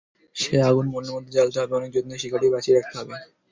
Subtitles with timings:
[0.35, 3.13] সেই আগুন মনের মধ্যে জ্বালতে হবে, অনেক যত্নে শিখাটি বাঁচিয়ে রাখতে হবে।